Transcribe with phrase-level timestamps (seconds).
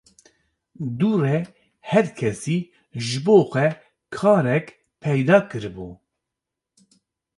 [0.97, 1.33] Dû re
[1.89, 2.57] her kesî
[3.07, 3.67] ji bo xwe
[4.15, 4.67] karek
[5.03, 5.89] peyda kiribû